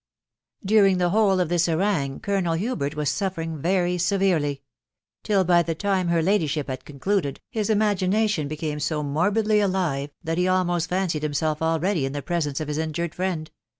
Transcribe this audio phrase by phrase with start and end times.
[0.65, 1.85] Jhtring the whole rf this tarcngaft
[2.21, 2.21] C&on& TSL\Swsl\.
[2.73, 3.07] 448 THE WIDOW BABNAB1.
[3.07, 4.61] suffering very severely;
[5.23, 10.39] till by the time her ladyship had concluded, his imagination became so morbidly alive, that
[10.39, 13.13] he almost fancied himself already in the presence of his injured.
[13.13, 13.51] friend.